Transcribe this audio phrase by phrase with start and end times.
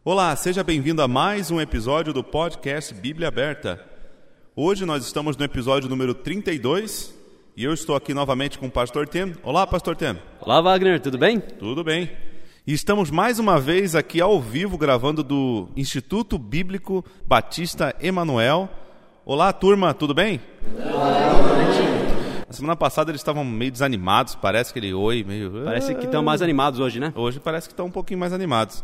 [0.02, 3.84] Olá, seja bem-vindo a mais um episódio do podcast Bíblia Aberta.
[4.56, 7.14] Hoje nós estamos no episódio número 32
[7.54, 9.34] e eu estou aqui novamente com o pastor Tem.
[9.42, 10.18] Olá, pastor Tem.
[10.40, 11.38] Olá, Wagner, tudo bem?
[11.38, 12.10] Tudo bem.
[12.66, 18.70] E estamos mais uma vez aqui ao vivo gravando do Instituto Bíblico Batista Emanuel.
[19.22, 20.40] Olá, turma, tudo bem?
[22.46, 25.62] Na semana passada eles estavam meio desanimados, parece que ele oi, meio.
[25.62, 27.12] Parece que estão mais animados hoje, né?
[27.14, 28.82] Hoje parece que estão um pouquinho mais animados.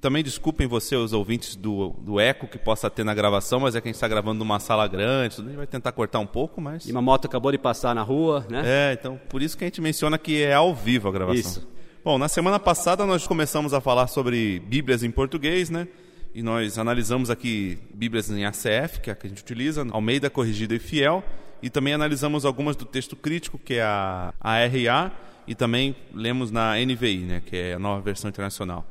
[0.00, 3.80] Também desculpem você, os ouvintes do, do eco que possa ter na gravação, mas é
[3.80, 6.60] que a gente está gravando numa sala grande, a gente vai tentar cortar um pouco,
[6.60, 6.84] mas.
[6.84, 8.62] E uma moto acabou de passar na rua, né?
[8.64, 11.38] É, então por isso que a gente menciona que é ao vivo a gravação.
[11.38, 11.79] Isso.
[12.02, 15.86] Bom, na semana passada nós começamos a falar sobre Bíblias em português, né?
[16.34, 20.30] E nós analisamos aqui Bíblias em ACF, que é a que a gente utiliza, Almeida
[20.30, 21.22] Corrigida e Fiel,
[21.60, 25.12] e também analisamos algumas do texto crítico, que é a, a RA,
[25.46, 27.42] e também lemos na NVI, né?
[27.44, 28.86] Que é a nova versão internacional.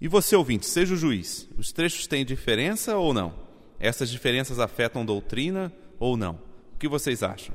[0.00, 1.48] E você, ouvinte, seja o juiz.
[1.56, 3.32] Os trechos têm diferença ou não?
[3.78, 6.32] Essas diferenças afetam doutrina ou não?
[6.74, 7.54] O que vocês acham?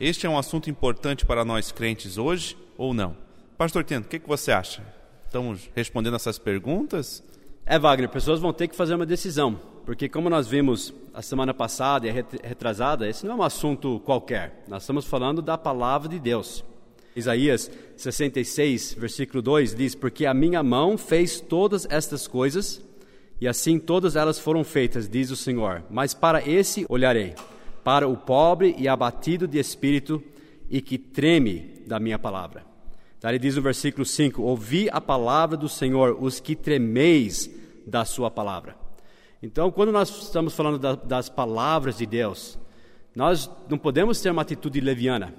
[0.00, 3.21] Este é um assunto importante para nós crentes hoje ou não?
[3.62, 4.82] Pastor Tento, o que, que você acha?
[5.24, 7.22] Estamos respondendo essas perguntas?
[7.64, 9.54] É, Wagner, pessoas vão ter que fazer uma decisão,
[9.86, 14.00] porque como nós vimos a semana passada e a retrasada, esse não é um assunto
[14.04, 14.64] qualquer.
[14.66, 16.64] Nós estamos falando da palavra de Deus.
[17.14, 22.84] Isaías 66, versículo 2 diz: Porque a minha mão fez todas estas coisas,
[23.40, 25.84] e assim todas elas foram feitas, diz o Senhor.
[25.88, 27.36] Mas para esse olharei,
[27.84, 30.20] para o pobre e abatido de espírito,
[30.68, 32.71] e que treme da minha palavra.
[33.22, 37.48] Então, ele diz no versículo 5: Ouvi a palavra do Senhor, os que tremeis
[37.86, 38.74] da sua palavra.
[39.40, 42.58] Então, quando nós estamos falando da, das palavras de Deus,
[43.14, 45.32] nós não podemos ter uma atitude leviana.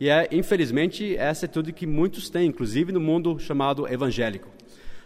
[0.00, 4.48] E é, infelizmente, essa atitude que muitos têm, inclusive no mundo chamado evangélico.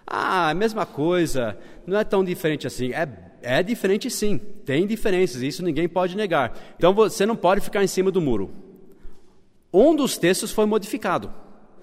[0.06, 2.94] Ah, a mesma coisa, não é tão diferente assim.
[2.94, 3.06] É,
[3.42, 6.58] é diferente sim, tem diferenças, isso ninguém pode negar.
[6.78, 8.50] Então você não pode ficar em cima do muro.
[9.70, 11.30] Um dos textos foi modificado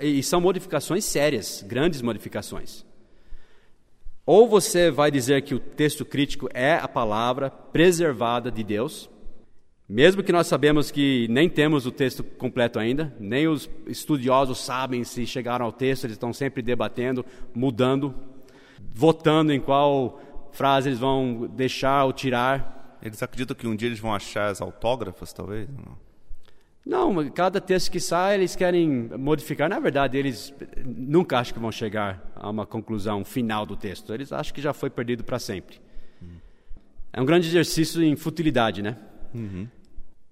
[0.02, 2.86] e são modificações sérias, grandes modificações.
[4.26, 9.10] Ou você vai dizer que o texto crítico é a palavra preservada de Deus,
[9.90, 15.04] mesmo que nós sabemos que nem temos o texto completo ainda, nem os estudiosos sabem
[15.04, 18.14] se chegaram ao texto, eles estão sempre debatendo, mudando,
[18.94, 20.22] votando em qual
[20.52, 23.00] frase eles vão deixar ou tirar.
[23.02, 25.68] Eles acreditam que um dia eles vão achar as autógrafas, talvez?
[25.68, 26.09] Não.
[26.90, 29.70] Não, cada texto que sai eles querem modificar.
[29.70, 30.52] Na verdade, eles
[30.84, 34.12] nunca acham que vão chegar a uma conclusão final do texto.
[34.12, 35.80] Eles acham que já foi perdido para sempre.
[36.20, 36.38] Uhum.
[37.14, 38.98] É um grande exercício em futilidade, né?
[39.36, 39.68] Uhum.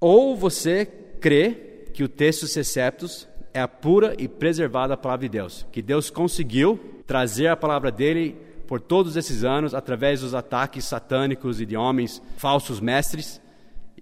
[0.02, 0.88] Ou você
[1.22, 6.10] crê que o texto Seceptus é a pura e preservada palavra de Deus, que Deus
[6.10, 8.36] conseguiu trazer a palavra dele
[8.66, 13.40] por todos esses anos através dos ataques satânicos e de homens falsos mestres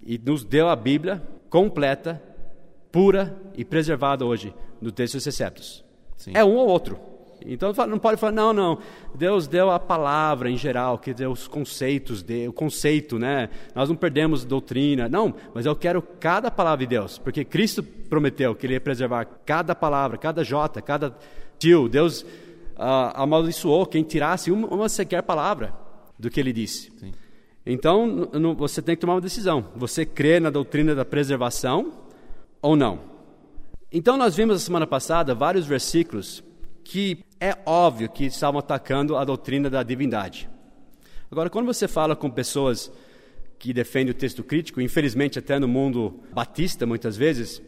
[0.06, 2.22] e nos deu a Bíblia completa
[2.96, 5.84] pura e preservada hoje no texto dos receptos.
[6.16, 6.32] Sim.
[6.34, 6.98] É um ou outro.
[7.46, 8.80] Então não pode falar, não, não.
[9.14, 13.50] Deus deu a palavra em geral, que deu os conceitos, de, o conceito, né?
[13.76, 15.10] Nós não perdemos doutrina.
[15.10, 19.26] Não, mas eu quero cada palavra de Deus, porque Cristo prometeu que Ele ia preservar
[19.46, 21.14] cada palavra, cada jota, cada
[21.60, 21.90] tio.
[21.90, 25.74] Deus uh, amaldiçoou quem tirasse uma, uma sequer palavra
[26.18, 26.94] do que Ele disse.
[26.98, 27.12] Sim.
[27.66, 29.66] Então você tem que tomar uma decisão.
[29.76, 32.05] Você crê na doutrina da preservação
[32.62, 33.00] ou não.
[33.92, 36.44] Então, nós vimos na semana passada vários versículos
[36.84, 40.50] que é óbvio que estavam atacando a doutrina da divindade.
[41.32, 42.92] Agora, quando você fala com pessoas
[43.58, 47.62] que defendem o texto crítico, infelizmente até no mundo batista muitas vezes,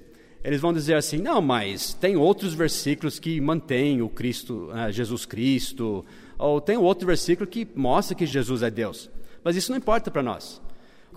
[0.44, 5.25] eles vão dizer assim: não, mas tem outros versículos que mantêm o Cristo, uh, Jesus
[5.25, 6.06] Cristo,
[6.38, 9.09] ou tem outro versículo que mostra que Jesus é Deus.
[9.44, 10.61] Mas isso não importa para nós.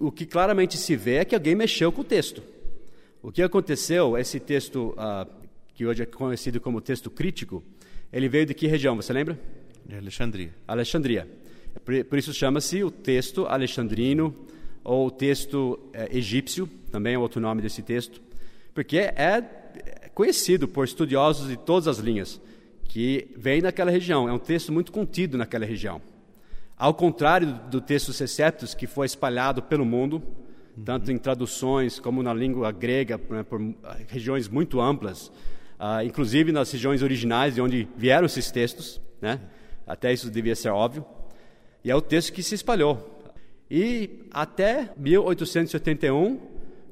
[0.01, 2.43] O que claramente se vê é que alguém mexeu com o texto.
[3.23, 5.31] O que aconteceu, esse texto, uh,
[5.75, 7.63] que hoje é conhecido como texto crítico,
[8.11, 9.39] ele veio de que região, você lembra?
[9.85, 10.55] De Alexandria.
[10.67, 11.29] Alexandria.
[11.85, 14.35] Por, por isso chama-se o texto alexandrino,
[14.83, 18.23] ou o texto é, egípcio, também é outro nome desse texto,
[18.73, 22.41] porque é, é conhecido por estudiosos de todas as linhas,
[22.85, 26.01] que vem daquela região, é um texto muito contido naquela região.
[26.75, 30.23] Ao contrário do texto Seceptus, que foi espalhado pelo mundo,
[30.85, 33.61] tanto em traduções como na língua grega, né, por
[34.09, 35.29] regiões muito amplas,
[35.79, 39.41] uh, inclusive nas regiões originais de onde vieram esses textos, né?
[39.87, 41.05] Até isso devia ser óbvio.
[41.83, 43.21] E é o texto que se espalhou.
[43.71, 46.39] E até 1881,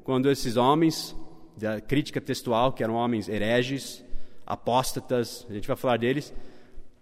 [0.03, 1.15] quando esses homens
[1.57, 4.03] da crítica textual, que eram homens hereges,
[4.45, 6.33] apóstatas, a gente vai falar deles,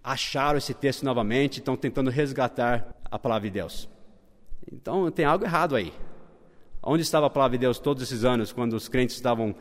[0.04, 3.88] acharam esse texto novamente, estão tentando resgatar a palavra de Deus.
[4.72, 5.94] Então tem algo errado aí.
[6.90, 9.54] Onde estava a palavra de Deus todos esses anos, quando os crentes estavam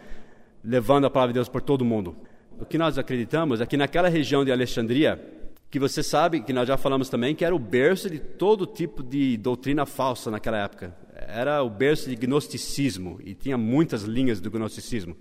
[0.62, 2.14] levando a palavra de Deus por todo o mundo?
[2.56, 5.20] O que nós acreditamos é que naquela região de Alexandria,
[5.68, 9.02] que você sabe, que nós já falamos também, que era o berço de todo tipo
[9.02, 10.96] de doutrina falsa naquela época.
[11.16, 15.16] Era o berço de gnosticismo, e tinha muitas linhas do gnosticismo.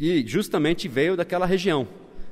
[0.00, 1.86] E justamente veio daquela região.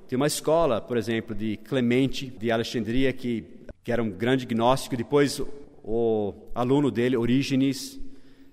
[0.08, 3.44] Tem uma escola, por exemplo, de Clemente de Alexandria, que,
[3.84, 4.96] que era um grande gnóstico.
[4.96, 5.40] Depois,
[5.84, 8.09] o aluno dele, Orígenes.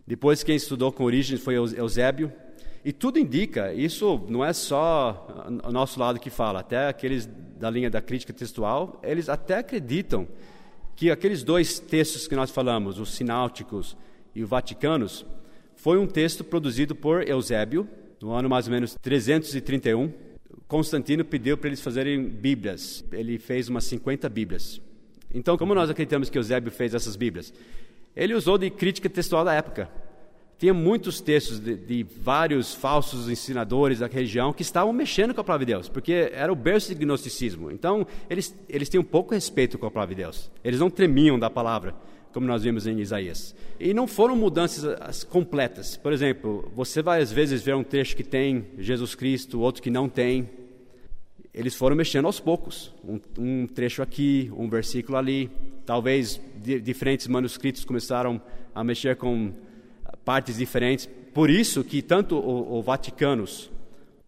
[0.08, 2.32] Depois, quem estudou com Orígenes foi Eusébio.
[2.86, 5.28] E tudo indica, isso não é só
[5.66, 7.28] o nosso lado que fala, até aqueles
[7.60, 10.26] da linha da crítica textual, eles até acreditam
[10.96, 13.98] que aqueles dois textos que nós falamos, os sináuticos
[14.34, 15.26] e os vaticanos,
[15.76, 17.88] foi um texto produzido por Eusébio,
[18.22, 20.12] no ano mais ou menos 331.
[20.68, 23.04] Constantino pediu para eles fazerem Bíblias.
[23.12, 24.82] Ele fez umas 50 Bíblias.
[25.34, 27.54] Então, como nós acreditamos que Eusébio fez essas Bíblias?
[28.18, 29.88] Ele usou de crítica textual da época.
[30.58, 35.44] Tinha muitos textos de, de, vários falsos ensinadores da região que estavam mexendo com a
[35.44, 37.70] palavra de Deus, porque era o berço de gnosticismo.
[37.70, 40.50] Então, eles, eles tinham pouco respeito com a palavra de Deus.
[40.64, 41.94] Eles não tremiam da palavra,
[42.34, 43.56] como nós vimos em Isaías.
[43.80, 45.96] E não foram mudanças completas.
[45.96, 49.92] Por exemplo, você vai às vezes ver um trecho que tem Jesus Cristo, outro que
[49.92, 50.50] não tem.
[51.58, 52.94] Eles foram mexendo aos poucos.
[53.04, 55.50] Um, um trecho aqui, um versículo ali.
[55.88, 56.40] Talvez
[56.84, 58.40] diferentes manuscritos começaram
[58.76, 59.52] a mexer com
[60.24, 61.10] partes diferentes.
[61.34, 63.72] Por isso que tanto o, o Vaticanos,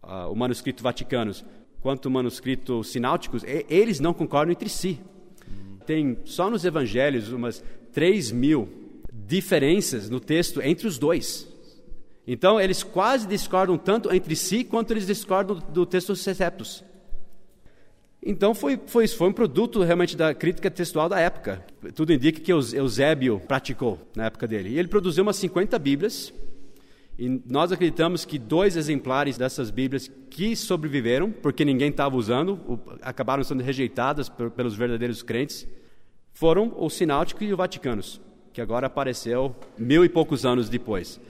[0.02, 1.44] uh, o manuscrito Vaticanos,
[1.80, 4.98] quanto o manuscrito Sináuticos, e, eles não concordam entre si.
[5.86, 7.62] Tem só nos Evangelhos umas
[7.92, 8.68] 3 mil
[9.12, 11.46] diferenças no texto entre os dois.
[12.26, 16.90] Então, eles quase discordam tanto entre si quanto eles discordam do texto Seceptus.
[18.22, 21.64] Então foi, foi, foi um produto realmente da crítica textual da época.
[21.94, 24.70] Tudo indica que Eusébio praticou na época dele.
[24.70, 26.32] E ele produziu umas 50 Bíblias.
[27.18, 33.42] E nós acreditamos que dois exemplares dessas Bíblias que sobreviveram, porque ninguém estava usando, acabaram
[33.42, 35.66] sendo rejeitadas pelos verdadeiros crentes,
[36.32, 38.20] foram o Sináutico e o Vaticanos,
[38.52, 41.20] que agora apareceu mil e poucos anos depois.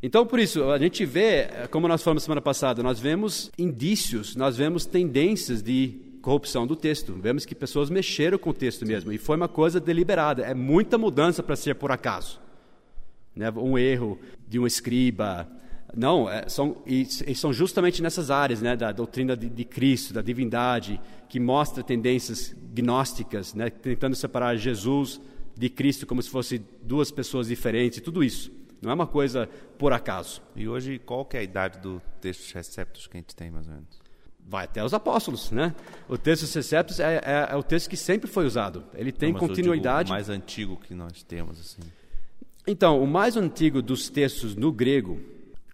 [0.00, 4.56] Então, por isso, a gente vê, como nós falamos semana passada, nós vemos indícios, nós
[4.56, 7.14] vemos tendências de corrupção do texto.
[7.14, 10.42] Vemos que pessoas mexeram com o texto mesmo, e foi uma coisa deliberada.
[10.42, 12.38] É muita mudança para ser por acaso.
[13.34, 13.50] Né?
[13.52, 15.48] Um erro de um escriba.
[15.96, 20.20] Não, é, são, e, são justamente nessas áreas né, da doutrina de, de, Cristo, da
[20.20, 25.18] divindade, que mostra tendências gnósticas, né, tentando separar Jesus
[25.56, 28.52] de Cristo como se fossem duas pessoas diferentes, tudo isso.
[28.82, 29.48] Não é uma coisa
[29.78, 30.42] por acaso.
[30.54, 33.66] E hoje, qual que é a idade do texto receptos que a gente tem, mais
[33.66, 34.07] ou menos?
[34.48, 35.74] Vai até os apóstolos, né?
[36.08, 38.82] O texto Seceptus é, é, é, o texto que sempre foi usado.
[38.94, 40.10] Ele tem Não, continuidade.
[40.10, 41.82] o mais antigo que nós temos, assim.
[42.66, 45.20] Então, o mais antigo dos textos no grego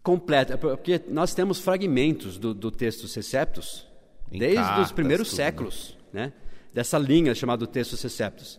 [0.02, 3.86] completo, é porque nós temos fragmentos do, do texto Seceptus
[4.30, 5.44] desde cartas, os primeiros tudo, né?
[5.44, 6.26] séculos, né?
[6.26, 6.32] né?
[6.72, 8.58] Dessa linha chamada texto Seceptus.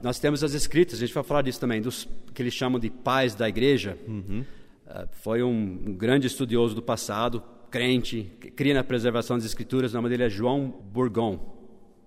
[0.00, 2.88] Nós temos as escritas, a gente vai falar disso também, dos que eles chamam de
[2.88, 3.98] pais da igreja.
[4.06, 4.44] Uhum.
[4.86, 5.50] Uh, foi um,
[5.86, 10.28] um grande estudioso do passado, crente, cria na preservação das escrituras, o nome dele é
[10.28, 11.56] João Bourgon.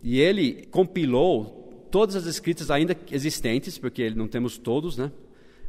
[0.01, 5.11] E ele compilou todas as escritas ainda existentes, porque não temos todos, né?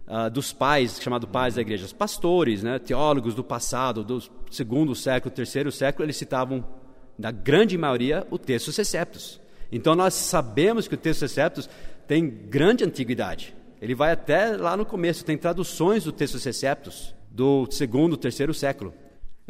[0.07, 4.21] Uh, dos pais, chamado pais da igreja, pastores, né, teólogos do passado, do
[4.51, 6.67] segundo século, terceiro século, eles citavam,
[7.17, 9.41] na grande maioria, o texto Seceptus.
[9.71, 11.71] Então nós sabemos que o texto Seceptus
[12.09, 13.55] tem grande antiguidade.
[13.81, 18.93] Ele vai até lá no começo, tem traduções do texto Seceptus do segundo, terceiro século.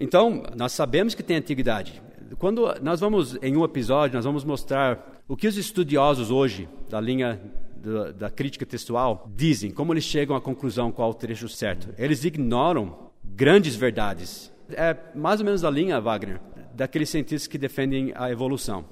[0.00, 2.02] Então, nós sabemos que tem antiguidade.
[2.38, 6.98] Quando nós vamos, em um episódio, nós vamos mostrar o que os estudiosos hoje, da
[6.98, 7.38] linha
[7.76, 11.90] da, da crítica textual, dizem, como eles chegam à conclusão qual o trecho certo.
[11.98, 14.50] Eles ignoram grandes verdades.
[14.70, 16.40] É mais ou menos a linha, Wagner,
[16.74, 18.86] daqueles cientistas que defendem a evolução.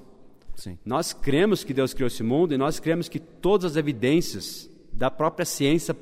[0.55, 0.77] Sim.
[0.85, 5.09] Nós cremos que Deus criou esse mundo e nós cremos que todas as evidências da
[5.09, 5.95] própria ciência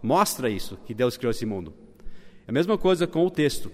[0.00, 1.74] mostra isso, que Deus criou esse mundo.
[2.46, 3.72] É a mesma coisa com o texto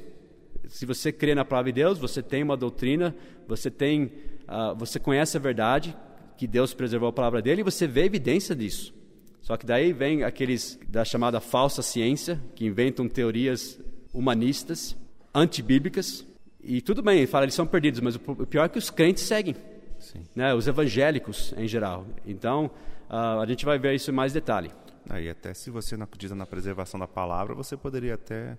[0.68, 3.14] se você crê na palavra de Deus, você tem uma doutrina,
[3.46, 4.04] você tem,
[4.46, 5.96] uh, você conhece a verdade
[6.36, 8.94] que Deus preservou a palavra dele e você vê evidência disso.
[9.40, 13.80] Só que daí vem aqueles da chamada falsa ciência que inventam teorias
[14.12, 14.96] humanistas,
[15.34, 16.26] antibíblicas
[16.62, 19.56] e tudo bem, fala eles são perdidos, mas o pior é que os crentes seguem.
[19.98, 20.22] Sim.
[20.34, 22.06] né, os evangélicos em geral.
[22.24, 22.70] Então,
[23.08, 24.70] ah, a gente vai ver isso em mais detalhe.
[25.08, 28.56] Aí até se você não acredita na preservação da palavra, você poderia até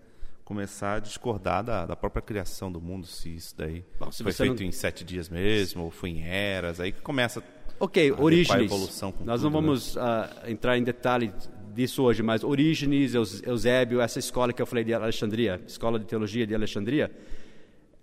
[0.50, 4.32] começar a discordar da, da própria criação do mundo, se isso daí Bom, se foi
[4.34, 7.44] feito não- em sete dias mesmo, ou foi em eras, aí que começa
[7.80, 8.66] Ok, a Orígenes.
[8.66, 9.54] evolução com Nós não né?
[9.56, 11.32] vamos ah, entrar em detalhe
[11.76, 16.06] disso hoje, mas Orígenes, Eus- Eusébio, essa escola que eu falei de Alexandria, escola de
[16.06, 17.12] teologia de Alexandria,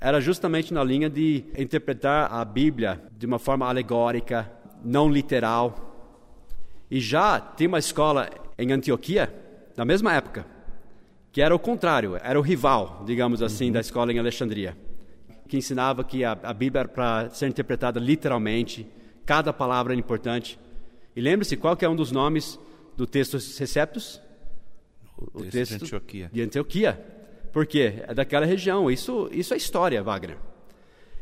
[0.00, 4.48] era justamente na linha de interpretar a Bíblia de uma forma alegórica,
[4.84, 5.82] não literal.
[6.88, 9.34] E já tem uma escola em Antioquia,
[9.76, 10.46] na mesma época,
[11.36, 14.74] que era o contrário, era o rival, digamos assim, da escola em Alexandria,
[15.46, 18.86] que ensinava que a, a Bíblia era para ser interpretada literalmente,
[19.26, 20.58] cada palavra era importante.
[21.14, 22.58] E lembre-se qual é um dos nomes
[22.96, 24.18] do texto Receptus?
[25.34, 26.30] O texto de Antioquia.
[26.32, 27.06] De Antioquia.
[27.52, 28.02] Por quê?
[28.08, 28.90] É daquela região.
[28.90, 30.38] Isso, isso é história, Wagner.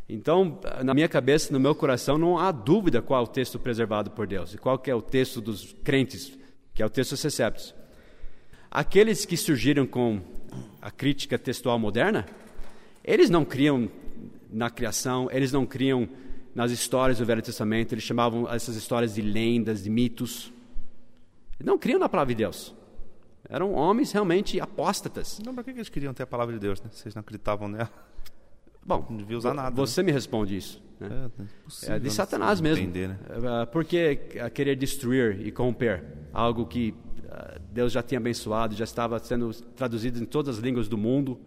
[0.09, 4.13] Então, na minha cabeça, no meu coração, não há dúvida qual é o texto preservado
[4.13, 6.39] por Deus e qual que é o texto dos crentes,
[6.73, 7.75] que é o texto Receptus.
[8.75, 10.21] Aqueles que surgiram com
[10.83, 12.27] a crítica textual moderna,
[13.05, 13.89] eles não criam
[14.51, 16.09] na criação, eles não criam
[16.53, 20.53] nas histórias do Velho Testamento, eles chamavam essas histórias de lendas, de mitos.
[21.55, 22.75] Eles não criam na palavra de Deus.
[23.49, 25.39] Eram homens realmente apóstatas.
[25.45, 26.89] Não, para que eles queriam ter a palavra de Deus, né?
[26.91, 27.93] Vocês não acreditavam nela.
[28.85, 29.77] Bom, Não devia usar nada, né?
[29.77, 30.83] Você me responde isso.
[30.99, 31.31] né?
[31.87, 32.83] É, é É de não Satanás mesmo.
[32.83, 33.19] Entender, né?
[33.63, 34.17] Ah, Por que
[34.53, 36.93] querer destruir e corromper algo que
[37.73, 41.39] Deus já tinha abençoado, já estava sendo traduzido em todas as línguas do mundo,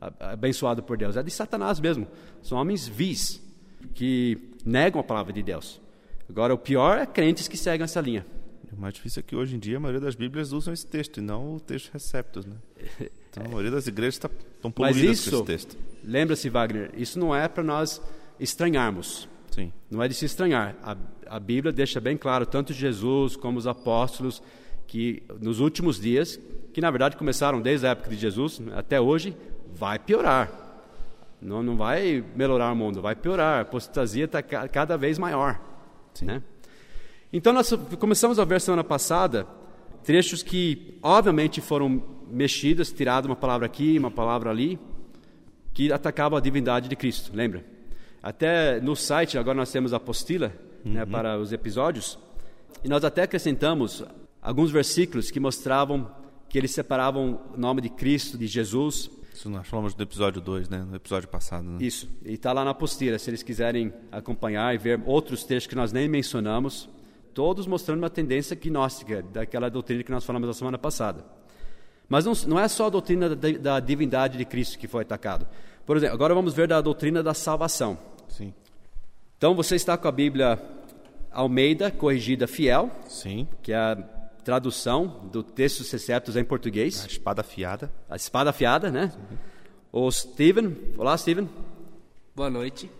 [0.00, 1.16] ah, abençoado por Deus?
[1.16, 2.06] É de Satanás mesmo.
[2.42, 3.42] São homens vis
[3.94, 5.80] que negam a palavra de Deus.
[6.28, 8.26] Agora, o pior é crentes que seguem essa linha.
[8.70, 11.16] O mais difícil é que hoje em dia a maioria das Bíblias usam esse texto
[11.18, 12.56] e não o texto receptos, né?
[13.30, 14.30] Então a maioria das igrejas estão
[14.62, 15.76] Mas poluídas com isso, esse texto.
[16.04, 18.00] lembra-se, Wagner, isso não é para nós
[18.38, 19.28] estranharmos.
[19.50, 19.72] Sim.
[19.90, 20.76] Não é de se estranhar.
[20.82, 24.42] A, a Bíblia deixa bem claro, tanto Jesus como os apóstolos,
[24.88, 26.40] que nos últimos dias,
[26.72, 29.36] que na verdade começaram desde a época de Jesus até hoje,
[29.72, 30.50] vai piorar.
[31.40, 33.58] Não, não vai melhorar o mundo, vai piorar.
[33.58, 35.60] A apostasia está cada vez maior.
[36.20, 36.42] Né?
[37.32, 39.46] Então, nós começamos a ver semana passada
[40.02, 44.78] trechos que, obviamente, foram mexidos, tirado uma palavra aqui, uma palavra ali,
[45.74, 47.64] que atacavam a divindade de Cristo, lembra?
[48.22, 50.52] Até no site, agora nós temos a apostila
[50.84, 52.18] né, para os episódios,
[52.82, 54.04] e nós até acrescentamos
[54.40, 56.10] alguns versículos que mostravam
[56.48, 59.10] que eles separavam o nome de Cristo, de Jesus.
[59.34, 60.78] Isso nós falamos do episódio 2, né?
[60.82, 61.78] No episódio passado, né?
[61.80, 65.76] Isso, e está lá na apostila, se eles quiserem acompanhar e ver outros textos que
[65.76, 66.88] nós nem mencionamos,
[67.34, 71.24] todos mostrando uma tendência gnóstica, daquela doutrina que nós falamos na semana passada.
[72.08, 75.46] Mas não, não é só a doutrina da, da divindade de Cristo que foi atacado.
[75.84, 77.98] Por exemplo, agora vamos ver da doutrina da salvação.
[78.28, 78.54] Sim.
[79.36, 80.58] Então você está com a Bíblia
[81.30, 83.46] Almeida, corrigida fiel, Sim.
[83.62, 87.92] que é a tradução do texto Receptos em português, A espada afiada.
[88.08, 89.12] a espada afiada, né?
[89.92, 91.48] O Steven, olá Steven,
[92.34, 92.90] Boa noite.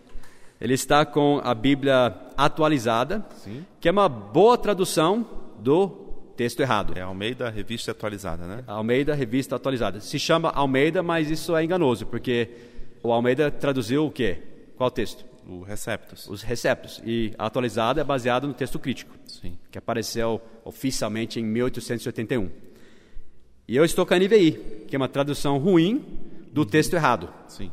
[0.61, 3.65] ele está com a Bíblia atualizada, Sim.
[3.81, 5.27] que é uma boa tradução
[5.59, 5.89] do
[6.37, 6.95] texto errado.
[6.97, 8.65] É Almeida, revista atualizada, né?
[8.67, 10.01] Almeida, revista atualizada.
[10.01, 12.49] Se chama Almeida, mas isso é enganoso, porque
[13.03, 14.39] o Almeida traduziu o quê?
[14.77, 15.25] Qual texto?
[15.49, 16.29] O Receptus.
[16.29, 17.01] Os receptos.
[17.07, 19.57] E a atualizada é baseada no texto crítico, Sim.
[19.71, 22.51] que apareceu oficialmente em 1881.
[23.67, 26.05] E eu estou com a NVI, que é uma tradução ruim
[26.53, 27.73] do texto errado, Sim.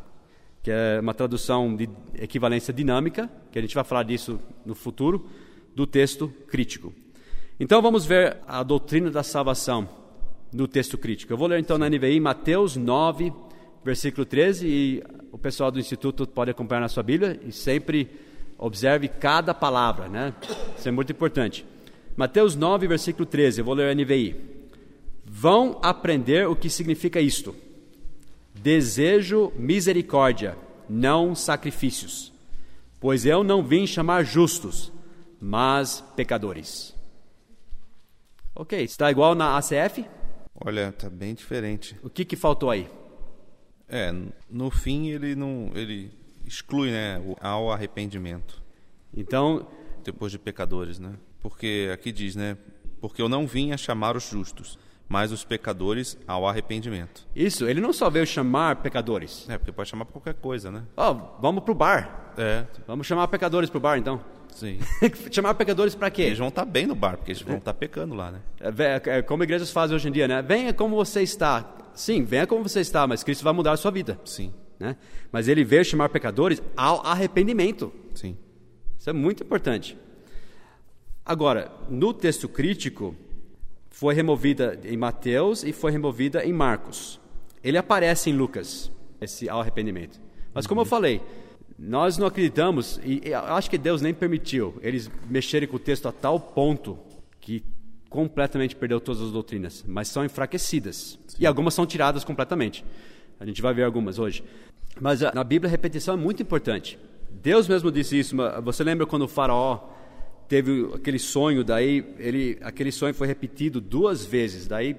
[0.64, 5.30] que é uma tradução de equivalência dinâmica, que a gente vai falar disso no futuro,
[5.76, 6.94] do texto crítico.
[7.60, 9.90] Então vamos ver a doutrina da salvação
[10.54, 11.34] no texto crítico.
[11.34, 13.34] Eu vou ler então na NVI Mateus 9,
[13.86, 18.10] versículo 13, e o pessoal do Instituto pode acompanhar na sua Bíblia e sempre
[18.58, 20.34] observe cada palavra, né?
[20.76, 21.64] Isso é muito importante.
[22.18, 24.36] Mateus 9, versículo 13, eu vou ler a NVI.
[25.24, 27.56] Vão aprender o que significa isto.
[28.56, 30.58] Desejo misericórdia,
[30.90, 32.34] não sacrifícios,
[33.00, 34.92] pois eu não vim chamar justos,
[35.40, 36.96] mas pecadores.
[38.56, 40.06] Ok, está igual na ACF?
[40.56, 41.96] Olha, tá bem diferente.
[42.02, 42.90] O que, que faltou aí?
[43.88, 44.14] É,
[44.50, 46.12] no fim ele não, ele
[46.46, 48.62] exclui, né, ao arrependimento
[49.16, 49.68] Então,
[50.04, 51.14] depois de pecadores, né?
[51.42, 52.58] Porque aqui diz, né,
[53.00, 57.28] porque eu não vim a chamar os justos, mas os pecadores ao arrependimento.
[57.36, 59.48] isso, ele não só veio chamar pecadores.
[59.48, 60.84] É, porque pode chamar por qualquer coisa, né?
[60.98, 62.34] Ó, vamos pro bar.
[62.38, 64.20] É, Vamos chamar pecadores pro bar, então.
[64.50, 64.80] sim.
[65.32, 66.24] chamar pecadores para quê?
[66.24, 68.40] Eles vão estar bem no bar, porque eles vão estar pecando lá, né?
[68.60, 70.42] É, é como igrejas fazem hoje em dia, né?
[70.42, 71.62] Venha como você está.
[71.96, 74.20] Sim, venha como você está, mas Cristo vai mudar a sua vida.
[74.26, 74.98] Sim, Né?
[75.32, 77.92] Mas ele veio chamar pecadores ao arrependimento.
[78.14, 78.38] sim.
[78.98, 79.96] Isso é muito importante.
[81.24, 83.16] Agora, no texto crítico,
[83.90, 87.20] foi removida em Mateus e foi removida em Marcos.
[87.64, 90.20] Ele aparece em Lucas, esse arrependimento.
[90.54, 91.22] Mas como eu falei,
[91.78, 96.12] nós não acreditamos, e acho que Deus nem permitiu eles mexerem com o texto a
[96.12, 96.98] tal ponto
[97.40, 97.64] que
[98.16, 101.20] completamente perdeu todas as doutrinas, mas são enfraquecidas.
[101.28, 101.38] Sim.
[101.40, 102.84] E algumas são tiradas completamente.
[103.40, 104.44] A gente vai ver algumas hoje.
[105.00, 106.98] Mas na Bíblia a repetição é muito importante.
[107.30, 108.36] Deus mesmo disse isso.
[108.64, 109.90] Você lembra quando o faraó
[110.48, 114.68] teve aquele sonho, daí ele, aquele sonho foi repetido duas vezes.
[114.68, 114.96] Daí,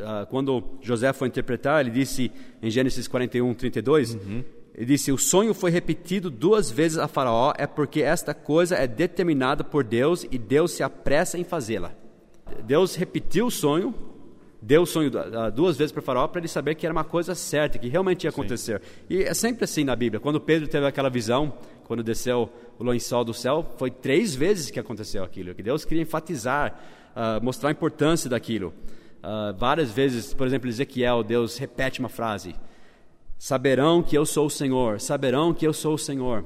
[0.00, 4.44] ah, quando José foi interpretar, ele disse em Gênesis 41, 32, uhum.
[4.74, 8.88] ele disse: O sonho foi repetido duas vezes a Faraó, é porque esta coisa é
[8.88, 11.94] determinada por Deus e Deus se apressa em fazê-la.
[12.64, 13.94] Deus repetiu o sonho,
[14.60, 15.10] deu o sonho
[15.54, 18.24] duas vezes para o faraó para ele saber que era uma coisa certa, que realmente
[18.24, 18.80] ia acontecer.
[18.80, 19.04] Sim.
[19.10, 20.20] E é sempre assim na Bíblia.
[20.20, 24.78] Quando Pedro teve aquela visão, quando desceu o lençol do céu, foi três vezes que
[24.78, 25.54] aconteceu aquilo.
[25.54, 26.78] Que Deus queria enfatizar,
[27.14, 28.72] uh, mostrar a importância daquilo.
[29.18, 32.54] Uh, várias vezes, por exemplo, Ezequiel, Deus repete uma frase:
[33.38, 36.44] Saberão que eu sou o Senhor, saberão que eu sou o Senhor.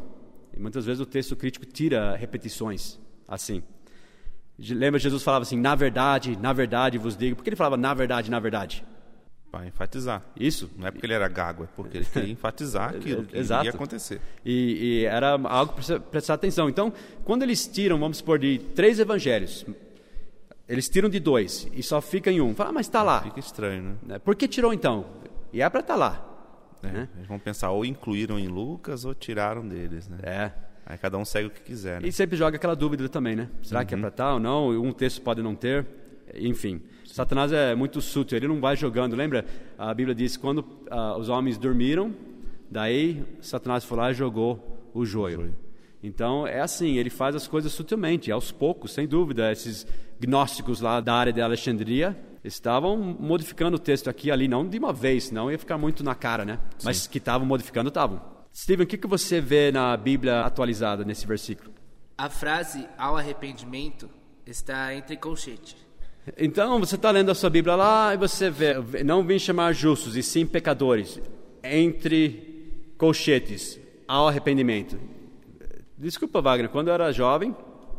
[0.56, 3.62] E muitas vezes o texto crítico tira repetições assim.
[4.68, 7.36] Lembra Jesus falava assim, na verdade, na verdade vos digo.
[7.36, 8.84] Por que ele falava na verdade, na verdade?
[9.50, 10.22] Para enfatizar.
[10.38, 10.70] Isso.
[10.76, 13.64] Não é porque ele era gago, é porque ele queria enfatizar aquilo que Exato.
[13.64, 14.20] ia acontecer.
[14.44, 16.68] E, e era algo para prestar atenção.
[16.68, 16.92] Então,
[17.24, 19.66] quando eles tiram, vamos supor, de três evangelhos,
[20.68, 22.54] eles tiram de dois e só fica em um.
[22.54, 23.22] Fala, ah, mas está lá.
[23.22, 23.94] Fica estranho, né?
[24.04, 24.18] né?
[24.20, 25.06] Por que tirou então?
[25.52, 26.26] E é para estar tá lá.
[26.82, 27.08] É, né?
[27.16, 30.18] Eles vão pensar, ou incluíram em Lucas ou tiraram deles, né?
[30.22, 30.52] É.
[30.90, 32.00] Aí cada um segue o que quiser.
[32.00, 32.08] Né?
[32.08, 33.48] E sempre joga aquela dúvida também, né?
[33.62, 33.86] Será uhum.
[33.86, 34.00] que é uhum.
[34.02, 34.70] para tal ou não?
[34.70, 35.86] Um texto pode não ter.
[36.34, 37.14] Enfim, Sim.
[37.14, 39.14] Satanás é muito sutil, ele não vai jogando.
[39.14, 39.44] Lembra?
[39.78, 42.12] A Bíblia diz: quando uh, os homens dormiram,
[42.68, 45.54] daí Satanás foi lá e jogou o joio.
[46.02, 49.52] Então é assim, ele faz as coisas sutilmente, aos poucos, sem dúvida.
[49.52, 49.86] Esses
[50.18, 54.76] gnósticos lá da área de Alexandria estavam modificando o texto aqui e ali, não de
[54.76, 56.58] uma vez, senão ia ficar muito na cara, né?
[56.78, 56.86] Sim.
[56.86, 58.39] Mas que estavam modificando, estavam.
[58.54, 61.72] Steven, o que, que você vê na Bíblia atualizada nesse versículo?
[62.18, 64.10] A frase ao arrependimento
[64.46, 65.76] está entre colchete.
[66.36, 70.16] Então, você está lendo a sua Bíblia lá e você vê, não vim chamar justos
[70.16, 71.20] e sim pecadores,
[71.64, 74.98] entre colchetes, ao arrependimento.
[75.96, 77.54] Desculpa, Wagner, quando eu era jovem,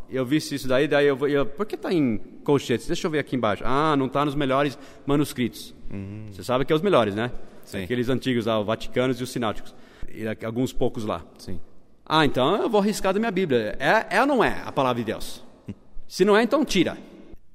[0.09, 2.85] eu vi isso daí, daí eu, eu por que está em colchetes?
[2.85, 3.63] Deixa eu ver aqui embaixo.
[3.65, 5.73] Ah, não está nos melhores manuscritos.
[5.89, 6.27] Uhum.
[6.31, 7.31] Você sabe que é os melhores, né?
[7.71, 7.83] Sim.
[7.83, 9.73] Aqueles antigos lá, os vaticanos e os sináticos
[10.13, 11.23] e alguns poucos lá.
[11.37, 11.59] Sim.
[12.05, 13.77] Ah, então eu vou arriscar da minha Bíblia.
[13.79, 15.43] É, é ou não é a palavra de Deus?
[16.07, 16.97] Se não é, então tira.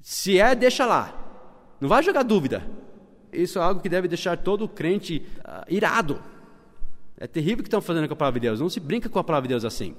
[0.01, 1.13] Se é, deixa lá.
[1.79, 2.65] Não vai jogar dúvida.
[3.31, 6.19] Isso é algo que deve deixar todo crente uh, irado.
[7.19, 8.59] É terrível o que estão fazendo com a palavra de Deus.
[8.59, 9.95] Não se brinca com a palavra de Deus assim.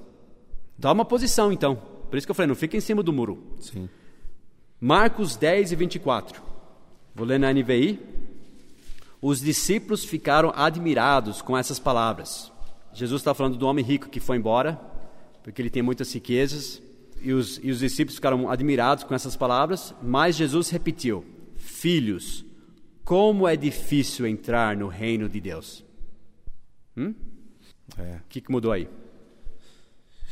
[0.77, 1.81] Dá uma posição, então.
[2.09, 3.41] Por isso que eu falei, não fica em cima do muro.
[3.59, 3.87] Sim.
[4.81, 6.41] Marcos 10 e 24.
[7.15, 7.99] Vou ler na NVI.
[9.21, 12.51] Os discípulos ficaram admirados com essas palavras.
[12.93, 14.79] Jesus está falando do homem rico que foi embora,
[15.43, 16.81] porque ele tem muitas riquezas,
[17.21, 21.25] e os, e os discípulos ficaram admirados com essas palavras, mas Jesus repetiu:
[21.57, 22.45] Filhos,
[23.03, 25.83] como é difícil entrar no reino de Deus.
[26.95, 27.13] Hum?
[27.97, 28.17] É.
[28.17, 28.87] O que, que mudou aí?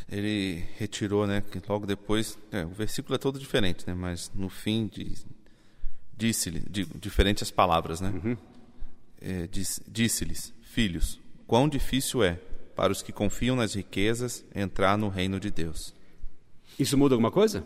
[0.09, 1.41] Ele retirou, né?
[1.41, 3.93] Que logo depois, é, o versículo é todo diferente, né?
[3.93, 4.89] Mas no fim
[6.15, 6.63] disse-lhe,
[6.95, 8.13] diferentes as palavras, né?
[8.23, 8.37] Uhum
[9.21, 9.47] é,
[9.87, 12.39] disse-lhes: Filhos, quão difícil é
[12.75, 15.93] para os que confiam nas riquezas entrar no reino de Deus.
[16.77, 17.63] Isso muda alguma coisa?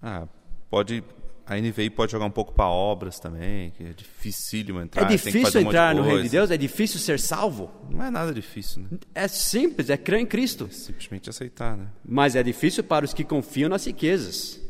[0.00, 0.28] Ah,
[0.70, 1.02] pode.
[1.44, 5.02] A NVI pode jogar um pouco para obras também, que é dificílimo entrar.
[5.02, 6.50] É difícil entrar no reino de Deus?
[6.50, 7.70] É difícil ser salvo?
[7.88, 8.98] Não é nada difícil, né?
[9.14, 10.68] É simples, é crer em Cristo.
[10.68, 11.86] É simplesmente aceitar, né?
[12.04, 14.60] Mas é difícil para os que confiam nas riquezas.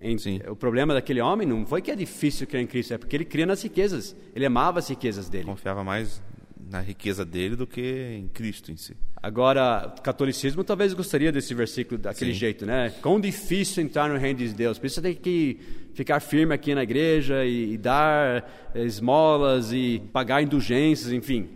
[0.00, 0.16] Em,
[0.48, 3.24] o problema daquele homem não foi que é difícil crer em Cristo, é porque ele
[3.24, 4.16] cria nas riquezas.
[4.34, 5.44] Ele amava as riquezas dele.
[5.44, 6.22] Confiava mais
[6.70, 8.96] na riqueza dele do que em Cristo em si.
[9.20, 12.38] Agora, o catolicismo talvez gostaria desse versículo daquele Sim.
[12.38, 12.94] jeito, né?
[13.02, 14.78] Quão difícil entrar no reino de Deus.
[14.78, 15.58] Por isso você tem que
[15.94, 21.48] ficar firme aqui na igreja e, e dar esmolas e pagar indulgências, enfim.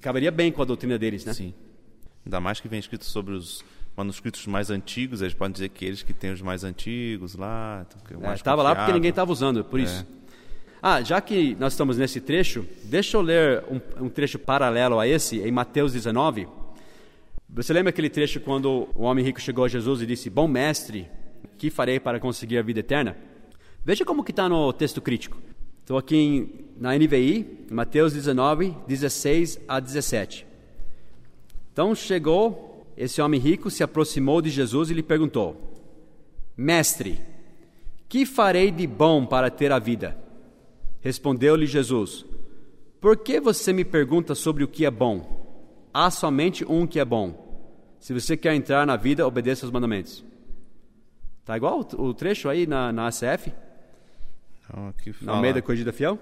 [0.00, 1.34] Caberia bem com a doutrina deles, né?
[1.34, 1.52] Sim.
[2.24, 3.64] Ainda mais que vem escrito sobre os
[3.96, 7.86] manuscritos mais antigos, eles podem dizer que eles que têm os mais antigos lá.
[8.34, 10.06] Estava é, lá porque ninguém estava usando, por isso.
[10.12, 10.16] É.
[10.82, 15.08] Ah, já que nós estamos nesse trecho, deixa eu ler um, um, trecho paralelo a
[15.08, 16.46] esse, em Mateus 19.
[17.48, 21.08] Você lembra aquele trecho quando o homem rico chegou a Jesus e disse, Bom mestre,
[21.56, 23.16] que farei para conseguir a vida eterna?
[23.84, 25.38] Veja como que está no texto crítico.
[25.80, 30.46] Estou aqui em, na NVI, Mateus 19, 16 a 17.
[31.72, 35.74] Então chegou esse homem rico se aproximou de Jesus e lhe perguntou:
[36.56, 37.20] Mestre,
[38.08, 40.16] que farei de bom para ter a vida?
[41.00, 42.24] Respondeu-lhe Jesus:
[43.00, 45.88] Por que você me pergunta sobre o que é bom?
[45.92, 47.44] Há somente um que é bom.
[48.00, 50.24] Se você quer entrar na vida, obedeça aos mandamentos.
[51.44, 53.52] Tá igual o trecho aí na, na ACF?
[54.64, 56.18] Então, aqui Na fala, Almeida Corrigida Fiel?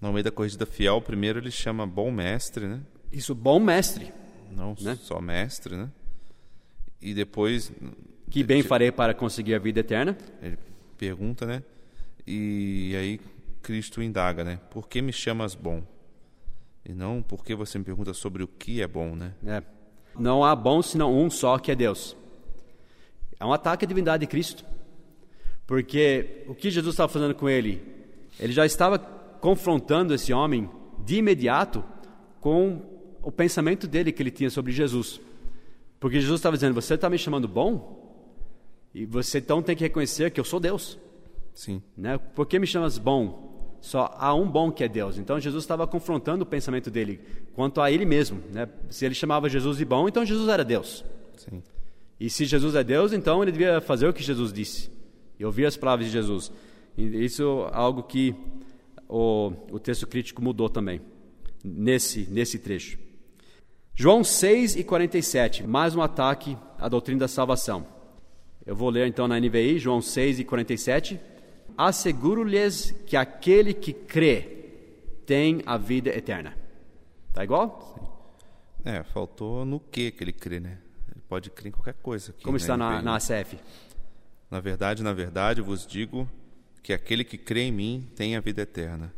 [0.00, 2.80] no meio da corrida fiel, primeiro ele chama bom mestre, né?
[3.10, 4.12] Isso, bom mestre.
[4.54, 4.96] Não Né?
[5.00, 5.90] só mestre, né?
[7.00, 7.72] E depois
[8.30, 10.16] Que bem farei para conseguir a vida eterna?
[10.42, 10.58] ele
[10.96, 11.62] pergunta, né?
[12.26, 13.20] E aí
[13.62, 14.58] Cristo indaga, né?
[14.70, 15.82] Por que me chamas bom?
[16.84, 19.32] E não por que você me pergunta sobre o que é bom, né?
[19.46, 19.62] É.
[20.18, 22.16] Não há bom senão um só, que é Deus.
[23.40, 24.64] É um ataque à divindade de Cristo.
[25.66, 27.82] Porque o que Jesus estava fazendo com ele?
[28.38, 30.70] Ele já estava confrontando esse homem
[31.04, 31.82] de imediato
[32.40, 32.80] com
[33.24, 35.20] o pensamento dele que ele tinha sobre Jesus.
[35.98, 38.02] Porque Jesus estava dizendo: Você está me chamando bom?
[38.94, 40.98] E você então tem que reconhecer que eu sou Deus.
[41.52, 41.82] Sim.
[41.96, 42.18] Né?
[42.18, 43.78] Por que me chamas bom?
[43.80, 45.18] Só há um bom que é Deus.
[45.18, 47.20] Então Jesus estava confrontando o pensamento dele
[47.54, 48.40] quanto a ele mesmo.
[48.52, 48.68] Né?
[48.88, 51.04] Se ele chamava Jesus de bom, então Jesus era Deus.
[51.36, 51.62] Sim.
[52.18, 54.90] E se Jesus é Deus, então ele devia fazer o que Jesus disse
[55.38, 56.50] e ouvir as palavras de Jesus.
[56.96, 58.34] E isso é algo que
[59.08, 61.00] o, o texto crítico mudou também
[61.62, 63.03] nesse nesse trecho.
[63.96, 67.86] João 6 e 47, mais um ataque à doutrina da salvação.
[68.66, 71.20] Eu vou ler então na NVI, João 6 e 47.
[71.78, 74.64] Asseguro-lhes que aquele que crê
[75.24, 76.56] tem a vida eterna.
[77.32, 78.18] Tá igual?
[78.84, 80.78] É, faltou no que que ele crê, né?
[81.12, 82.32] Ele pode crer em qualquer coisa.
[82.32, 83.04] Aqui Como está na, NVI.
[83.04, 83.58] na ACF?
[84.50, 86.28] Na verdade, na verdade, vos digo
[86.82, 89.12] que aquele que crê em mim tem a vida eterna.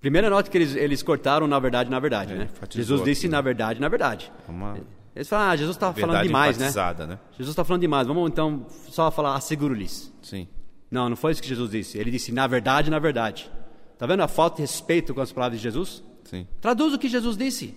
[0.00, 2.48] Primeira nota que eles, eles cortaram, na verdade, na verdade, É, né?
[2.70, 3.36] Jesus disse aqui, né?
[3.36, 4.32] na verdade, na verdade.
[4.46, 4.78] É uma
[5.14, 6.70] Eles falam, ah, Jesus está falando demais, né?
[7.06, 7.18] né?
[7.32, 10.12] Jesus está falando demais, vamos então só falar asseguro-lhes.
[10.22, 10.46] Sim.
[10.90, 11.98] Não, não foi isso que Jesus disse.
[11.98, 13.50] Ele disse, na verdade, na verdade.
[13.98, 16.02] Tá vendo a falta de respeito com as palavras de Jesus?
[16.24, 16.46] Sim.
[16.60, 17.74] Traduz o que Jesus disse.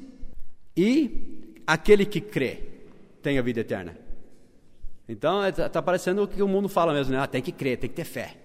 [0.78, 2.60] E aquele que crê
[3.22, 3.98] tem a vida eterna.
[5.10, 7.20] Então, está parecendo o que o mundo fala mesmo, né?
[7.20, 8.38] Ah, tem que crer, tem que ter fé.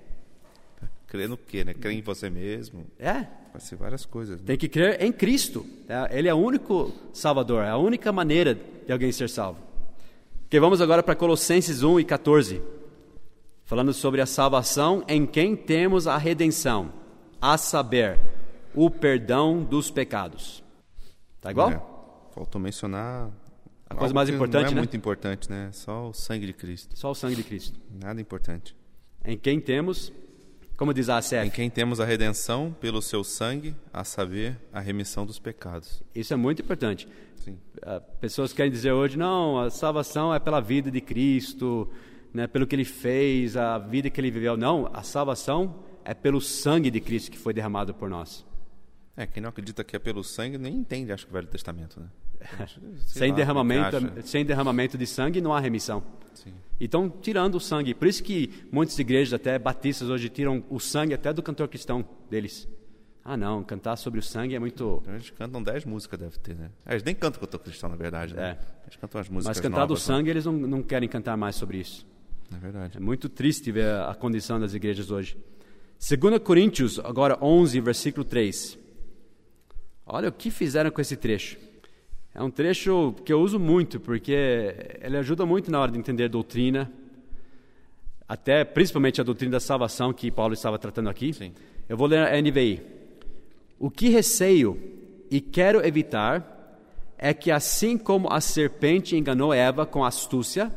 [1.06, 1.74] Crer no quê, né?
[1.74, 2.86] Crer em você mesmo.
[2.98, 3.26] É,
[3.57, 4.38] Vai ser várias coisas.
[4.38, 4.49] Né?
[4.49, 5.64] Tem que crer em Cristo.
[5.87, 6.11] tá?
[6.12, 9.59] Ele é o único Salvador, é a única maneira de alguém ser salvo.
[10.45, 12.62] Ok, vamos agora para Colossenses 1 e 14.
[13.64, 16.92] Falando sobre a salvação em quem temos a redenção,
[17.40, 18.21] a saber,
[18.75, 20.62] o perdão dos pecados.
[21.40, 21.71] Tá igual?
[21.71, 21.81] É.
[22.35, 23.31] Faltou mencionar
[23.88, 24.81] A coisa mais que importante, não é né?
[24.83, 25.71] muito importante, né?
[25.73, 26.95] Só o sangue de Cristo.
[26.99, 27.81] Só o sangue de Cristo.
[27.90, 28.77] Nada importante.
[29.25, 30.12] Em quem temos,
[30.76, 35.24] como diz a Em quem temos a redenção pelo seu sangue, a saber, a remissão
[35.24, 36.02] dos pecados.
[36.14, 37.08] isso é muito importante.
[37.36, 37.58] Sim.
[37.82, 41.90] Ah, pessoas querem dizer hoje, não, a salvação é pela vida de Cristo,
[42.32, 44.56] né, pelo que ele fez, a vida que ele viveu.
[44.56, 48.44] Não, a salvação é pelo sangue de Cristo que foi derramado por nós.
[49.16, 51.98] É, quem não acredita que é pelo sangue nem entende, acho que o Velho Testamento,
[51.98, 52.06] né?
[53.07, 54.22] Sem lá, derramamento, encaixa.
[54.22, 56.03] sem derramamento de sangue não há remissão.
[56.35, 56.53] Sim.
[56.81, 57.94] Então, tirando o sangue.
[57.94, 62.07] Por isso que muitas igrejas, até batistas, hoje tiram o sangue até do cantor cristão
[62.31, 62.68] deles.
[63.25, 65.01] Ah, não, cantar sobre o sangue é muito.
[65.03, 66.70] Então eles cantam 10 músicas, deve ter, né?
[66.87, 68.51] É, Eles nem cantam que eu tô cristão, na verdade, né?
[68.51, 68.85] É.
[68.85, 70.14] Eles cantam as músicas Mas cantar do novas, né?
[70.14, 72.07] sangue, eles não, não querem cantar mais sobre isso.
[72.55, 72.99] É verdade.
[72.99, 75.37] É muito triste ver a condição das igrejas hoje.
[75.99, 78.79] 2 Coríntios, agora 11, versículo 3.
[80.07, 81.59] Olha o que fizeram com esse trecho.
[82.38, 86.29] É um trecho que eu uso muito, porque ele ajuda muito na hora de entender
[86.29, 86.92] doutrina,
[88.29, 91.33] até principalmente a doutrina da salvação que Paulo estava tratando aqui.
[91.33, 91.55] Sim.
[91.88, 92.83] Eu vou ler a NVI.
[93.79, 94.79] O que receio
[95.31, 96.85] e quero evitar
[97.16, 100.70] é que, assim como a serpente enganou Eva com astúcia,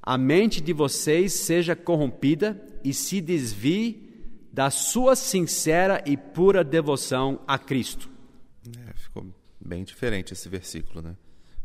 [0.00, 4.08] a mente de vocês seja corrompida e se desvie
[4.52, 8.08] da sua sincera e pura devoção a Cristo.
[9.60, 11.14] Bem diferente esse versículo, né?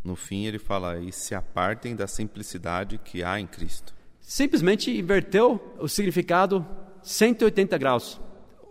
[0.04, 3.96] No fim ele fala, e se apartem da simplicidade que há em Cristo.
[4.20, 6.66] Simplesmente inverteu o significado
[7.02, 8.22] 180 graus.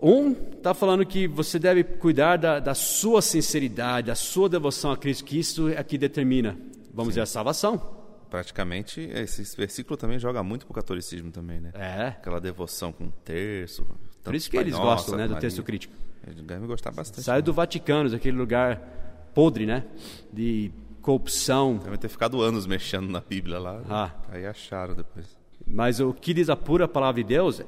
[0.00, 4.96] Um está falando que você deve cuidar da, da sua sinceridade, da sua devoção a
[4.96, 6.58] Cristo, que isso é que determina,
[6.92, 7.94] vamos dizer, a salvação.
[8.28, 11.70] Praticamente, esse versículo também joga muito pro catolicismo também, né?
[11.74, 12.08] É.
[12.08, 13.86] Aquela devoção com terço.
[14.22, 15.40] Por isso que eles gostam né, do Maria.
[15.40, 15.94] texto crítico.
[16.26, 17.22] Eles devem gostar bastante.
[17.22, 19.03] Saiu do Vaticano, daquele lugar
[19.34, 19.84] podre, né?
[20.32, 20.70] De
[21.02, 21.76] corrupção.
[21.82, 23.82] Devem ter ficado anos mexendo na Bíblia lá.
[23.88, 24.10] Ah.
[24.32, 25.26] Aí acharam depois.
[25.66, 27.62] Mas o que diz a pura palavra de Deus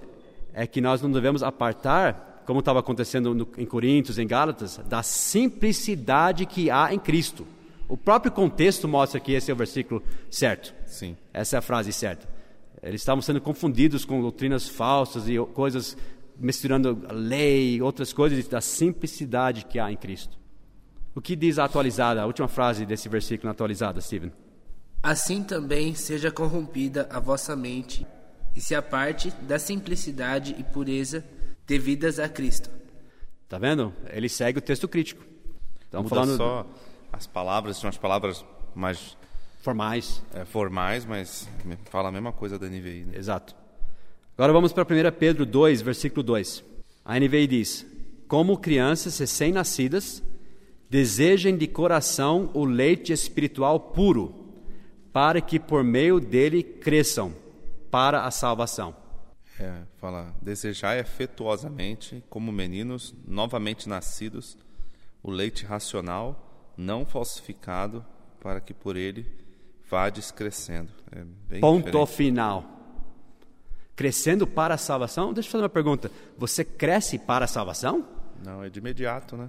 [0.53, 5.03] é que nós não devemos apartar, como estava acontecendo no, em Coríntios, em Gálatas, da
[5.03, 7.47] simplicidade que há em Cristo.
[7.89, 10.75] O próprio contexto mostra que esse é o versículo certo.
[10.87, 11.17] Sim.
[11.33, 12.27] Essa é a frase certa.
[12.83, 15.97] Eles estavam sendo confundidos com doutrinas falsas e coisas
[16.39, 20.39] misturando a lei, outras coisas da simplicidade que há em Cristo.
[21.17, 24.31] O que diz a atualizada, a última frase desse versículo na atualizada, Stephen?
[25.03, 28.07] Assim também seja corrompida a vossa mente
[28.55, 31.25] e se aparte da simplicidade e pureza
[31.67, 32.69] devidas a Cristo.
[33.49, 33.95] Tá vendo?
[34.11, 35.25] Ele segue o texto crítico.
[35.89, 36.67] Então, mudando só
[37.11, 39.17] as palavras, são as palavras mais
[39.63, 41.49] formais, é, formais, mas
[41.87, 43.05] fala a mesma coisa da NVI.
[43.07, 43.17] Né?
[43.17, 43.57] Exato.
[44.37, 46.63] Agora vamos para 1 Pedro 2, versículo 2.
[47.03, 47.87] A NVI diz:
[48.29, 50.23] Como crianças recém-nascidas,
[50.89, 54.35] desejem de coração o leite espiritual puro,
[55.13, 57.35] para que por meio dele cresçam
[57.91, 58.95] para a salvação.
[59.59, 64.57] É, fala, desejar efetuosamente, como meninos novamente nascidos,
[65.23, 68.05] o leite racional, não falsificado,
[68.39, 69.27] para que por ele
[69.91, 70.93] vades crescendo.
[71.11, 72.13] É Ponto diferente.
[72.13, 72.77] final.
[73.95, 75.33] Crescendo para a salvação?
[75.33, 76.11] Deixa eu fazer uma pergunta.
[76.37, 78.07] Você cresce para a salvação?
[78.45, 79.49] Não, é de imediato, né?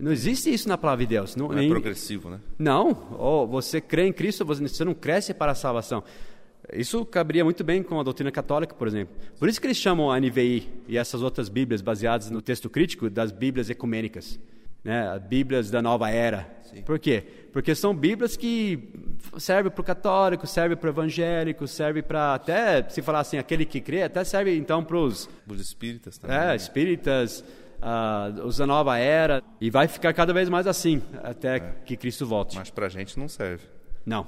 [0.00, 1.36] Não existe isso na palavra de Deus.
[1.36, 2.40] Não, não é progressivo, né?
[2.58, 3.16] Não.
[3.18, 6.02] Oh, você crê em Cristo, você não cresce para a salvação.
[6.72, 9.14] Isso caberia muito bem com a doutrina católica, por exemplo.
[9.38, 13.10] Por isso que eles chamam a NVI e essas outras Bíblias baseadas no texto crítico
[13.10, 14.38] das Bíblias ecumênicas,
[14.84, 15.18] né?
[15.18, 16.48] Bíblias da Nova Era.
[16.62, 16.82] Sim.
[16.82, 17.24] Por quê?
[17.52, 18.88] Porque são Bíblias que
[19.36, 23.66] servem para o católico, servem para o evangélico, servem para até, se falar assim, aquele
[23.66, 25.28] que crê, até serve então para os...
[25.46, 26.36] Os espíritas também.
[26.36, 27.44] É, espíritas,
[27.82, 31.60] uh, os da Nova Era, e vai ficar cada vez mais assim, até é.
[31.84, 32.56] que Cristo volte.
[32.56, 33.66] Mas para a gente não serve.
[34.06, 34.26] Não.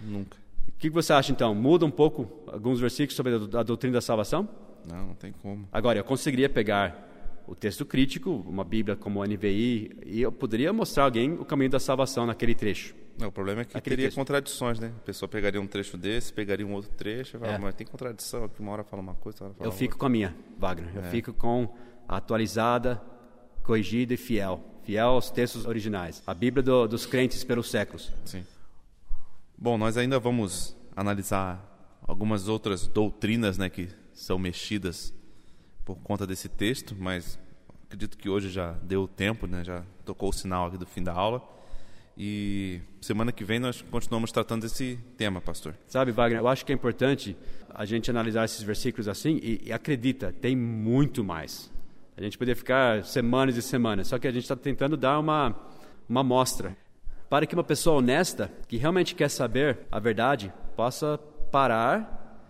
[0.00, 0.36] Nunca.
[0.68, 1.54] O que você acha então?
[1.54, 4.48] Muda um pouco alguns versículos sobre a doutrina da salvação?
[4.88, 5.68] Não, não tem como.
[5.72, 7.06] Agora, eu conseguiria pegar
[7.46, 11.44] o texto crítico, uma Bíblia como a NVI, e eu poderia mostrar a alguém o
[11.44, 12.94] caminho da salvação naquele trecho.
[13.18, 14.16] Não, o problema é que Aquele teria texto.
[14.16, 14.92] contradições, né?
[14.96, 17.58] A pessoa pegaria um trecho desse, pegaria um outro trecho, e fala, é.
[17.58, 19.98] mas tem contradição aqui, uma hora fala uma coisa, outra fala Eu fico outra.
[19.98, 20.90] com a minha, Wagner.
[20.94, 21.10] Eu é.
[21.10, 21.68] fico com
[22.08, 23.00] atualizada,
[23.62, 24.64] corrigida e fiel.
[24.84, 26.22] Fiel aos textos originais.
[26.26, 28.10] A Bíblia do, dos crentes pelos séculos.
[28.24, 28.44] Sim.
[29.56, 31.62] Bom, nós ainda vamos analisar
[32.06, 35.12] algumas outras doutrinas né, que são mexidas
[35.84, 37.38] por conta desse texto, mas
[37.84, 41.12] acredito que hoje já deu tempo, né, já tocou o sinal aqui do fim da
[41.12, 41.42] aula.
[42.16, 45.74] E semana que vem nós continuamos tratando desse tema, pastor.
[45.86, 47.36] Sabe, Wagner, eu acho que é importante
[47.72, 51.70] a gente analisar esses versículos assim e, e acredita, tem muito mais.
[52.18, 55.54] A gente poderia ficar semanas e semanas, só que a gente está tentando dar uma,
[56.08, 56.76] uma mostra
[57.30, 61.16] para que uma pessoa honesta, que realmente quer saber a verdade, possa
[61.52, 62.42] parar,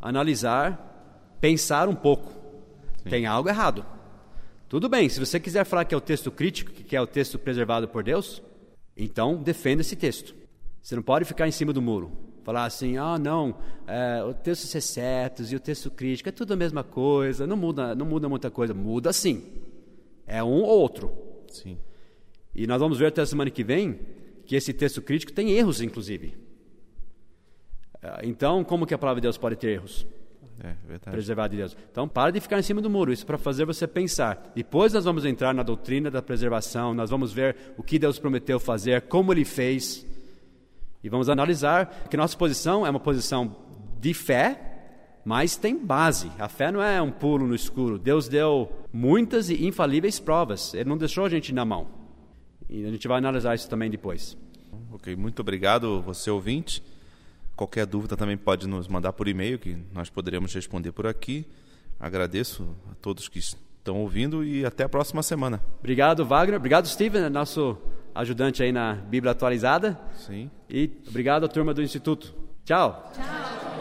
[0.00, 2.32] analisar, pensar um pouco.
[2.96, 3.10] Sim.
[3.10, 3.86] Tem algo errado.
[4.68, 7.38] Tudo bem, se você quiser falar que é o texto crítico, que é o texto
[7.38, 8.42] preservado por Deus,
[8.96, 10.34] então defenda esse texto.
[10.82, 12.10] Você não pode ficar em cima do muro.
[12.42, 16.56] Falar assim, ah, não, é, o texto certos e o texto crítico é tudo a
[16.56, 18.74] mesma coisa, não muda, não muda muita coisa.
[18.74, 19.44] Muda sim.
[20.26, 21.12] É um ou outro.
[21.48, 21.78] Sim.
[22.54, 24.00] E nós vamos ver até a semana que vem
[24.44, 26.36] que esse texto crítico tem erros, inclusive.
[28.02, 30.06] É, então, como que a palavra de Deus pode ter erros?
[30.62, 31.10] É, verdade.
[31.10, 31.76] Preservar de Deus.
[31.90, 33.12] Então, para de ficar em cima do muro.
[33.12, 34.52] Isso é para fazer você pensar.
[34.54, 38.60] Depois nós vamos entrar na doutrina da preservação, nós vamos ver o que Deus prometeu
[38.60, 40.06] fazer, como Ele fez.
[41.02, 43.56] E vamos analisar que nossa posição é uma posição
[43.98, 46.30] de fé, mas tem base.
[46.38, 47.98] A fé não é um pulo no escuro.
[47.98, 50.74] Deus deu muitas e infalíveis provas.
[50.74, 51.88] Ele não deixou a gente na mão.
[52.68, 54.36] E a gente vai analisar isso também depois.
[54.92, 56.82] Ok, muito obrigado, você ouvinte.
[57.54, 61.46] Qualquer dúvida também pode nos mandar por e-mail, que nós poderemos responder por aqui.
[62.00, 65.60] Agradeço a todos que estão ouvindo e até a próxima semana.
[65.78, 66.56] Obrigado, Wagner.
[66.56, 67.76] Obrigado, Steven, nosso
[68.14, 69.98] ajudante aí na Bíblia atualizada.
[70.14, 70.50] Sim.
[70.68, 72.34] E obrigado à turma do Instituto.
[72.64, 73.10] Tchau.
[73.14, 73.71] Tchau.